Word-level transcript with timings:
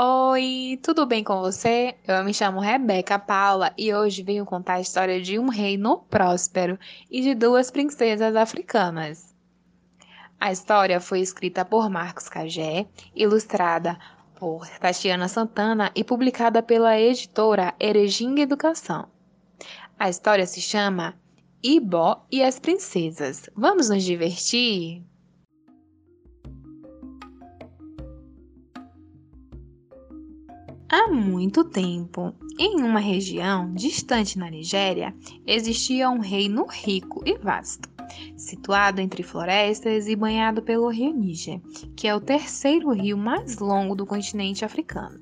Oi, 0.00 0.78
tudo 0.80 1.04
bem 1.06 1.24
com 1.24 1.40
você? 1.40 1.96
Eu 2.06 2.22
me 2.22 2.32
chamo 2.32 2.60
Rebeca 2.60 3.18
Paula 3.18 3.74
e 3.76 3.92
hoje 3.92 4.22
venho 4.22 4.46
contar 4.46 4.74
a 4.74 4.80
história 4.80 5.20
de 5.20 5.40
um 5.40 5.48
reino 5.48 5.98
próspero 6.08 6.78
e 7.10 7.20
de 7.20 7.34
duas 7.34 7.68
princesas 7.68 8.36
africanas. 8.36 9.34
A 10.38 10.52
história 10.52 11.00
foi 11.00 11.18
escrita 11.18 11.64
por 11.64 11.90
Marcos 11.90 12.28
Cagé, 12.28 12.86
ilustrada 13.12 13.98
por 14.36 14.68
Tatiana 14.78 15.26
Santana 15.26 15.90
e 15.96 16.04
publicada 16.04 16.62
pela 16.62 16.96
editora 16.96 17.74
Erejinga 17.80 18.42
Educação. 18.42 19.08
A 19.98 20.08
história 20.08 20.46
se 20.46 20.60
chama 20.60 21.18
Ibó 21.60 22.24
e 22.30 22.40
as 22.40 22.60
Princesas. 22.60 23.50
Vamos 23.56 23.88
nos 23.88 24.04
divertir? 24.04 25.02
Há 30.90 31.06
muito 31.08 31.64
tempo, 31.64 32.32
em 32.58 32.80
uma 32.80 32.98
região 32.98 33.74
distante 33.74 34.38
na 34.38 34.48
Nigéria, 34.48 35.14
existia 35.46 36.08
um 36.08 36.18
reino 36.18 36.64
rico 36.66 37.22
e 37.26 37.36
vasto, 37.36 37.90
situado 38.38 38.98
entre 38.98 39.22
florestas 39.22 40.08
e 40.08 40.16
banhado 40.16 40.62
pelo 40.62 40.88
rio 40.88 41.12
Níger, 41.12 41.60
que 41.94 42.08
é 42.08 42.14
o 42.14 42.20
terceiro 42.22 42.88
rio 42.90 43.18
mais 43.18 43.58
longo 43.58 43.94
do 43.94 44.06
continente 44.06 44.64
africano. 44.64 45.20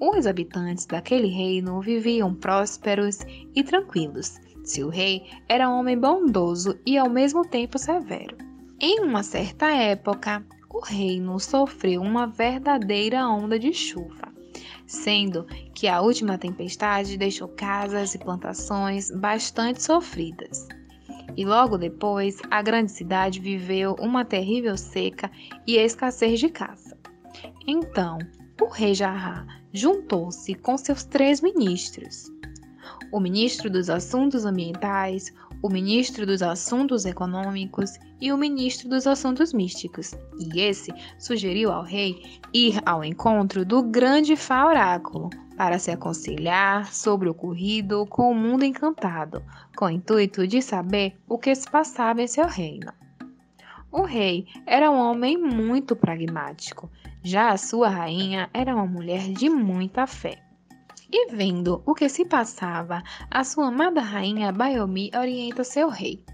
Os 0.00 0.26
habitantes 0.26 0.86
daquele 0.86 1.28
reino 1.28 1.78
viviam 1.82 2.34
prósperos 2.34 3.18
e 3.54 3.62
tranquilos. 3.62 4.38
Seu 4.64 4.88
rei 4.88 5.24
era 5.50 5.68
um 5.68 5.80
homem 5.80 6.00
bondoso 6.00 6.78
e 6.86 6.96
ao 6.96 7.10
mesmo 7.10 7.46
tempo 7.46 7.78
severo. 7.78 8.38
Em 8.80 9.00
uma 9.00 9.22
certa 9.22 9.66
época, 9.66 10.42
o 10.70 10.80
reino 10.80 11.38
sofreu 11.38 12.00
uma 12.00 12.26
verdadeira 12.26 13.28
onda 13.28 13.58
de 13.58 13.74
chuva 13.74 14.34
sendo 14.86 15.44
que 15.74 15.88
a 15.88 16.00
última 16.00 16.38
tempestade 16.38 17.16
deixou 17.16 17.48
casas 17.48 18.14
e 18.14 18.18
plantações 18.18 19.10
bastante 19.10 19.82
sofridas. 19.82 20.66
E 21.36 21.44
logo 21.44 21.76
depois, 21.76 22.38
a 22.50 22.62
grande 22.62 22.92
cidade 22.92 23.40
viveu 23.40 23.94
uma 24.00 24.24
terrível 24.24 24.76
seca 24.76 25.30
e 25.66 25.76
escassez 25.76 26.40
de 26.40 26.48
caça. 26.48 26.96
Então, 27.66 28.18
o 28.60 28.66
rei 28.66 28.94
Jarrá 28.94 29.46
juntou-se 29.72 30.54
com 30.54 30.78
seus 30.78 31.04
três 31.04 31.42
ministros. 31.42 32.32
O 33.12 33.20
ministro 33.20 33.68
dos 33.68 33.90
Assuntos 33.90 34.46
Ambientais, 34.46 35.32
o 35.62 35.68
ministro 35.68 36.26
dos 36.26 36.42
Assuntos 36.42 37.04
Econômicos 37.04 37.98
e 38.20 38.32
o 38.32 38.38
ministro 38.38 38.88
dos 38.88 39.06
Assuntos 39.06 39.52
Místicos, 39.52 40.14
e 40.38 40.60
esse 40.60 40.92
sugeriu 41.18 41.72
ao 41.72 41.82
rei 41.82 42.40
ir 42.52 42.80
ao 42.84 43.04
encontro 43.04 43.64
do 43.64 43.82
grande 43.82 44.36
Fá 44.36 44.66
Oráculo 44.66 45.30
para 45.56 45.78
se 45.78 45.90
aconselhar 45.90 46.92
sobre 46.92 47.28
o 47.28 47.32
ocorrido 47.32 48.06
com 48.06 48.30
o 48.30 48.34
mundo 48.34 48.64
encantado, 48.64 49.42
com 49.76 49.86
o 49.86 49.90
intuito 49.90 50.46
de 50.46 50.60
saber 50.60 51.16
o 51.28 51.38
que 51.38 51.54
se 51.54 51.68
passava 51.70 52.22
em 52.22 52.26
seu 52.26 52.46
reino. 52.46 52.92
O 53.90 54.02
rei 54.02 54.46
era 54.66 54.90
um 54.90 54.98
homem 54.98 55.38
muito 55.38 55.96
pragmático, 55.96 56.90
já 57.22 57.50
a 57.50 57.56
sua 57.56 57.88
rainha 57.88 58.50
era 58.52 58.74
uma 58.74 58.86
mulher 58.86 59.32
de 59.32 59.48
muita 59.48 60.06
fé. 60.06 60.45
E 61.10 61.30
vendo 61.30 61.82
o 61.86 61.94
que 61.94 62.08
se 62.08 62.24
passava, 62.24 63.02
a 63.30 63.44
sua 63.44 63.68
amada 63.68 64.00
rainha 64.00 64.50
Bayomi 64.50 65.10
orienta 65.16 65.62
seu 65.62 65.88
rei. 65.88 66.24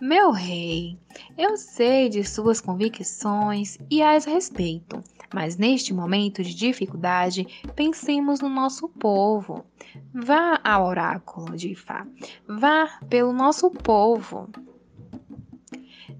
Meu 0.00 0.30
rei, 0.30 0.98
eu 1.38 1.56
sei 1.56 2.10
de 2.10 2.22
suas 2.22 2.60
convicções 2.60 3.78
e 3.90 4.02
as 4.02 4.26
respeito, 4.26 5.02
mas 5.34 5.56
neste 5.56 5.94
momento 5.94 6.42
de 6.42 6.54
dificuldade, 6.54 7.46
pensemos 7.74 8.40
no 8.40 8.48
nosso 8.48 8.88
povo. 8.88 9.64
Vá 10.12 10.60
ao 10.62 10.86
oráculo 10.86 11.56
de 11.56 11.72
Ifá, 11.72 12.06
vá 12.46 12.98
pelo 13.08 13.32
nosso 13.32 13.70
povo. 13.70 14.50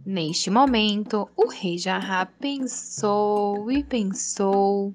Neste 0.04 0.50
momento, 0.50 1.28
o 1.36 1.48
rei 1.48 1.76
Jarrá 1.76 2.24
pensou 2.24 3.70
e 3.70 3.84
pensou 3.84 4.94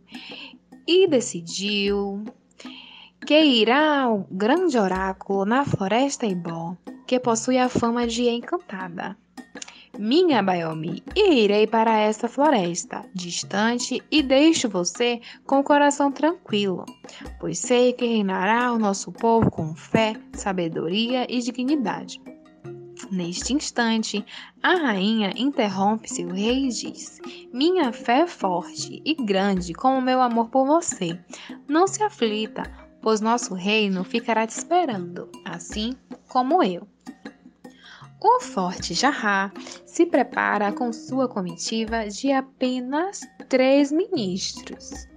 e 0.87 1.07
decidiu 1.07 2.23
que 3.25 3.39
irá 3.39 4.01
ao 4.01 4.27
grande 4.31 4.77
oráculo 4.77 5.45
na 5.45 5.63
floresta 5.63 6.25
Ibó, 6.25 6.75
que 7.05 7.19
possui 7.19 7.57
a 7.57 7.69
fama 7.69 8.07
de 8.07 8.27
encantada. 8.27 9.17
Minha 9.99 10.41
Bayomi, 10.41 11.03
irei 11.15 11.67
para 11.67 11.99
essa 11.99 12.27
floresta 12.27 13.05
distante 13.13 14.01
e 14.09 14.23
deixo 14.23 14.69
você 14.69 15.19
com 15.45 15.59
o 15.59 15.63
coração 15.63 16.11
tranquilo, 16.11 16.85
pois 17.39 17.59
sei 17.59 17.93
que 17.93 18.05
reinará 18.05 18.71
o 18.73 18.79
nosso 18.79 19.11
povo 19.11 19.51
com 19.51 19.75
fé, 19.75 20.15
sabedoria 20.33 21.27
e 21.29 21.39
dignidade. 21.39 22.21
Neste 23.11 23.53
instante, 23.53 24.25
a 24.63 24.75
rainha 24.75 25.33
interrompe 25.35 26.09
seu 26.09 26.29
rei 26.29 26.67
e 26.67 26.69
diz: 26.69 27.19
Minha 27.51 27.91
fé 27.91 28.21
é 28.21 28.27
forte 28.27 29.01
e 29.03 29.13
grande 29.15 29.73
como 29.73 30.01
meu 30.01 30.21
amor 30.21 30.49
por 30.49 30.65
você. 30.65 31.19
Não 31.67 31.87
se 31.87 32.01
aflita, 32.03 32.63
pois 33.01 33.21
nosso 33.21 33.53
reino 33.53 34.03
ficará 34.03 34.45
te 34.45 34.57
esperando, 34.57 35.29
assim 35.45 35.95
como 36.27 36.63
eu. 36.63 36.87
O 38.23 38.39
forte 38.39 38.93
Jarrá 38.93 39.51
se 39.85 40.05
prepara 40.05 40.71
com 40.71 40.93
sua 40.93 41.27
comitiva 41.27 42.07
de 42.07 42.31
apenas 42.31 43.21
três 43.49 43.91
ministros: 43.91 45.07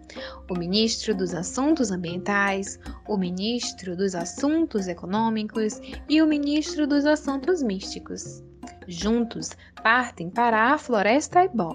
o 0.50 0.54
ministro 0.58 1.14
dos 1.14 1.34
Assuntos 1.34 1.90
Ambientais, 1.90 2.80
o 3.06 3.18
ministro 3.18 3.94
dos 3.94 4.14
Assuntos 4.14 4.88
Econômicos 4.88 5.80
e 6.08 6.22
o 6.22 6.26
ministro 6.26 6.86
dos 6.86 7.04
Assuntos 7.04 7.62
Místicos. 7.62 8.42
Juntos 8.88 9.50
partem 9.82 10.30
para 10.30 10.72
a 10.72 10.78
Floresta 10.78 11.44
Ibó. 11.44 11.74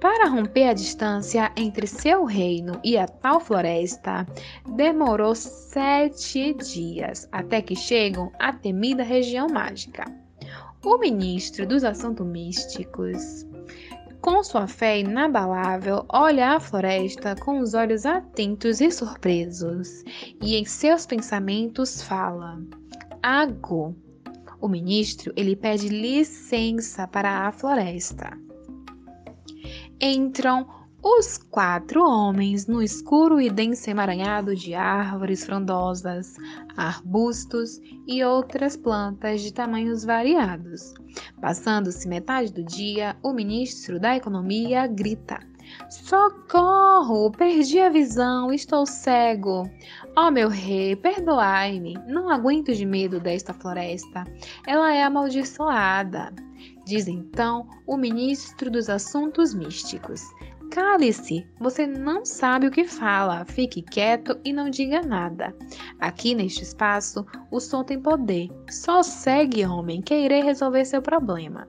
Para 0.00 0.28
romper 0.28 0.68
a 0.68 0.72
distância 0.74 1.50
entre 1.56 1.86
seu 1.86 2.24
reino 2.24 2.78
e 2.84 2.98
a 2.98 3.08
tal 3.08 3.40
floresta, 3.40 4.26
demorou 4.76 5.34
sete 5.34 6.52
dias 6.52 7.26
até 7.32 7.62
que 7.62 7.74
chegam 7.74 8.30
à 8.38 8.52
temida 8.52 9.02
região 9.02 9.48
mágica. 9.48 10.04
O 10.84 10.98
ministro 10.98 11.66
dos 11.66 11.82
Assuntos 11.82 12.26
Místicos, 12.26 13.46
com 14.20 14.44
sua 14.44 14.66
fé 14.66 15.00
inabalável, 15.00 16.04
olha 16.10 16.50
a 16.50 16.60
floresta 16.60 17.34
com 17.34 17.60
os 17.60 17.72
olhos 17.72 18.04
atentos 18.04 18.82
e 18.82 18.90
surpresos, 18.90 20.04
e 20.42 20.56
em 20.56 20.64
seus 20.66 21.06
pensamentos 21.06 22.02
fala: 22.02 22.60
Ago. 23.22 23.96
O 24.60 24.68
ministro 24.68 25.32
ele 25.36 25.54
pede 25.54 25.88
licença 25.88 27.06
para 27.06 27.46
a 27.46 27.52
floresta 27.52 28.45
entram 30.00 30.66
os 31.02 31.38
quatro 31.38 32.02
homens 32.02 32.66
no 32.66 32.82
escuro 32.82 33.40
e 33.40 33.48
denso 33.48 33.88
emaranhado 33.88 34.56
de 34.56 34.74
árvores 34.74 35.44
frondosas, 35.44 36.34
arbustos 36.76 37.80
e 38.06 38.24
outras 38.24 38.76
plantas 38.76 39.40
de 39.40 39.52
tamanhos 39.52 40.04
variados. 40.04 40.92
Passando-se 41.40 42.08
metade 42.08 42.52
do 42.52 42.64
dia, 42.64 43.16
o 43.22 43.32
ministro 43.32 44.00
da 44.00 44.16
Economia 44.16 44.86
grita: 44.86 45.38
Socorro! 45.90 47.30
Perdi 47.32 47.80
a 47.80 47.88
visão, 47.88 48.52
estou 48.52 48.86
cego. 48.86 49.68
Ó 50.16 50.28
oh, 50.28 50.30
meu 50.30 50.48
rei, 50.48 50.96
perdoai-me. 50.96 51.94
Não 52.06 52.30
aguento 52.30 52.74
de 52.74 52.84
medo 52.84 53.20
desta 53.20 53.52
floresta. 53.52 54.24
Ela 54.66 54.94
é 54.94 55.02
amaldiçoada 55.02 56.32
diz 56.86 57.08
então 57.08 57.68
o 57.86 57.96
ministro 57.96 58.70
dos 58.70 58.88
Assuntos 58.88 59.52
Místicos. 59.52 60.22
Cale-se, 60.70 61.46
você 61.60 61.86
não 61.86 62.24
sabe 62.24 62.66
o 62.66 62.70
que 62.70 62.84
fala, 62.84 63.44
fique 63.44 63.82
quieto 63.82 64.38
e 64.44 64.52
não 64.52 64.70
diga 64.70 65.00
nada. 65.00 65.54
Aqui 66.00 66.34
neste 66.34 66.62
espaço, 66.62 67.24
o 67.50 67.60
som 67.60 67.84
tem 67.84 68.00
poder. 68.00 68.48
Só 68.70 69.02
segue, 69.02 69.64
homem, 69.64 70.00
que 70.00 70.14
irei 70.14 70.42
resolver 70.42 70.84
seu 70.84 71.00
problema. 71.00 71.68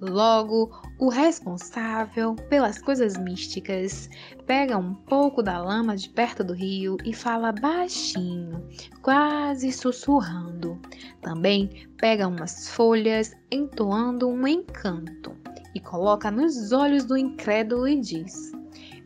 Logo, 0.00 0.70
o 0.98 1.08
responsável 1.08 2.34
pelas 2.48 2.78
coisas 2.80 3.16
místicas 3.16 4.08
pega 4.46 4.78
um 4.78 4.94
pouco 4.94 5.42
da 5.42 5.58
lama 5.58 5.96
de 5.96 6.08
perto 6.08 6.44
do 6.44 6.52
rio 6.52 6.96
e 7.04 7.12
fala 7.12 7.52
baixinho, 7.52 8.64
quase 9.02 9.72
sussurrando. 9.72 10.80
Também 11.20 11.88
pega 11.98 12.28
umas 12.28 12.68
folhas 12.68 13.34
entoando 13.50 14.28
um 14.28 14.46
encanto 14.46 15.36
e 15.74 15.80
coloca 15.80 16.30
nos 16.30 16.72
olhos 16.72 17.04
do 17.04 17.16
incrédulo 17.16 17.88
e 17.88 18.00
diz: 18.00 18.52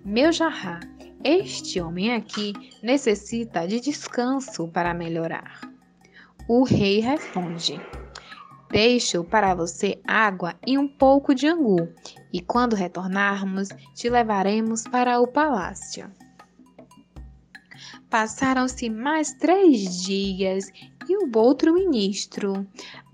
Meu 0.04 0.30
jarrá, 0.30 0.80
este 1.24 1.80
homem 1.80 2.14
aqui 2.14 2.52
necessita 2.82 3.66
de 3.66 3.80
descanso 3.80 4.68
para 4.68 4.92
melhorar. 4.92 5.60
O 6.46 6.62
rei 6.64 7.00
responde: 7.00 7.80
Deixo 8.70 9.24
para 9.24 9.54
você 9.54 9.98
água 10.06 10.54
e 10.66 10.76
um 10.76 10.86
pouco 10.86 11.34
de 11.34 11.46
angu, 11.46 11.88
e 12.32 12.40
quando 12.40 12.76
retornarmos, 12.76 13.68
te 13.94 14.10
levaremos 14.10 14.84
para 14.84 15.20
o 15.20 15.26
palácio. 15.26 16.10
Passaram-se 18.10 18.90
mais 18.90 19.32
três 19.34 20.02
dias 20.02 20.70
e 21.08 21.16
o 21.16 21.30
outro 21.34 21.72
ministro, 21.72 22.66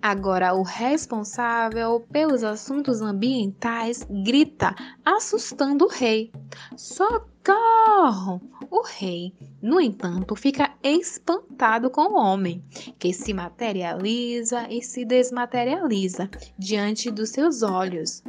agora 0.02 0.54
o 0.54 0.62
responsável 0.62 2.00
pelos 2.12 2.42
assuntos 2.42 3.00
ambientais, 3.00 4.06
grita, 4.24 4.74
assustando 5.04 5.84
o 5.84 5.88
rei: 5.88 6.32
Socorro! 6.76 8.40
O 8.70 8.82
rei, 8.84 9.32
no 9.62 9.80
entanto, 9.80 10.34
fica 10.34 10.73
espantado 10.84 11.88
com 11.88 12.12
o 12.12 12.16
homem, 12.16 12.62
que 12.98 13.12
se 13.12 13.32
materializa 13.32 14.68
e 14.68 14.82
se 14.82 15.04
desmaterializa 15.04 16.30
diante 16.58 17.10
dos 17.10 17.30
seus 17.30 17.62
olhos. 17.62 18.22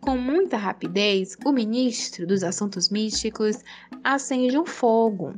Com 0.00 0.16
muita 0.16 0.56
rapidez, 0.56 1.36
o 1.44 1.52
ministro 1.52 2.26
dos 2.26 2.44
Assuntos 2.44 2.88
Místicos 2.88 3.58
acende 4.04 4.56
um 4.56 4.64
fogo, 4.64 5.34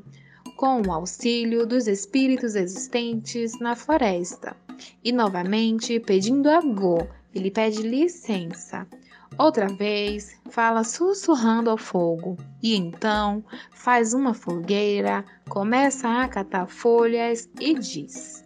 com 0.56 0.82
o 0.82 0.92
auxílio 0.92 1.66
dos 1.66 1.88
espíritos 1.88 2.54
existentes 2.54 3.58
na 3.58 3.74
floresta. 3.74 4.54
E 5.02 5.10
novamente, 5.10 5.98
pedindo 5.98 6.48
a 6.48 6.60
Go, 6.60 7.08
ele 7.34 7.50
pede 7.50 7.82
licença. 7.82 8.86
Outra 9.38 9.66
vez, 9.66 10.38
fala 10.50 10.84
sussurrando 10.84 11.70
ao 11.70 11.78
fogo, 11.78 12.36
e 12.62 12.76
então 12.76 13.44
faz 13.72 14.14
uma 14.14 14.34
fogueira, 14.34 15.24
começa 15.48 16.08
a 16.08 16.28
catar 16.28 16.66
folhas 16.66 17.48
e 17.58 17.74
diz: 17.74 18.44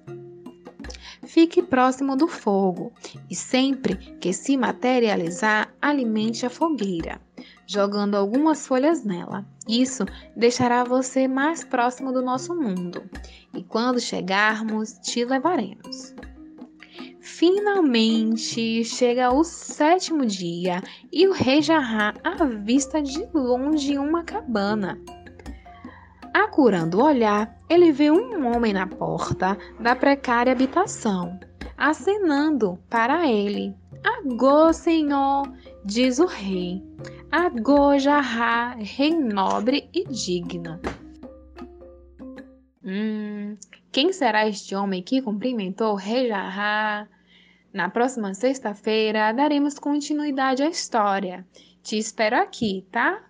Fique 1.25 1.62
próximo 1.62 2.17
do 2.17 2.29
fogo 2.29 2.93
e 3.29 3.35
sempre 3.35 3.97
que 4.21 4.33
se 4.33 4.56
materializar, 4.56 5.75
alimente 5.81 6.47
a 6.47 6.50
fogueira 6.50 7.21
jogando 7.67 8.15
algumas 8.15 8.67
folhas 8.67 9.05
nela. 9.05 9.44
Isso 9.69 10.05
deixará 10.37 10.85
você 10.85 11.27
mais 11.27 11.65
próximo 11.65 12.12
do 12.12 12.23
nosso 12.23 12.55
mundo, 12.55 13.03
e 13.53 13.62
quando 13.62 14.00
chegarmos, 14.00 14.93
te 15.03 15.25
levaremos. 15.25 16.16
Finalmente 17.26 18.84
chega 18.84 19.32
o 19.34 19.43
sétimo 19.43 20.25
dia 20.25 20.81
e 21.12 21.26
o 21.26 21.32
rei 21.32 21.61
Jarrá 21.61 22.14
avista 22.23 23.02
de 23.02 23.26
longe 23.34 23.99
uma 23.99 24.23
cabana. 24.23 24.96
Acurando 26.32 26.99
o 26.99 27.05
olhar, 27.05 27.61
ele 27.69 27.90
vê 27.90 28.12
um 28.12 28.46
homem 28.46 28.73
na 28.73 28.87
porta 28.87 29.58
da 29.81 29.96
precária 29.96 30.52
habitação, 30.52 31.38
acenando 31.76 32.78
para 32.88 33.28
ele. 33.28 33.75
Agô, 34.05 34.73
senhor, 34.73 35.52
diz 35.84 36.20
o 36.20 36.26
rei. 36.26 36.81
Agojará, 37.32 38.76
rei 38.78 39.11
nobre 39.11 39.90
e 39.93 40.05
digno. 40.05 40.81
Hum, 42.84 43.56
quem 43.90 44.12
será 44.12 44.46
este 44.46 44.76
homem 44.76 45.02
que 45.02 45.20
cumprimentou 45.20 45.94
o 45.94 45.96
rei 45.96 46.28
Jarrá? 46.28 47.08
Na 47.76 47.90
próxima 47.90 48.32
sexta-feira 48.32 49.31
daremos 49.32 49.78
continuidade 49.78 50.62
à 50.62 50.69
história. 50.70 51.46
Te 51.82 51.99
espero 51.99 52.34
aqui, 52.34 52.88
tá? 52.90 53.23